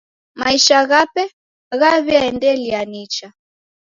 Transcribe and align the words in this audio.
Maisha 0.39 0.79
ghape 0.89 1.23
ghaw'iaendelia 1.79 2.81
nicha. 2.91 3.27